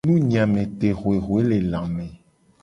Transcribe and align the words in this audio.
Nunyiametehuehuelelame. 0.07 2.05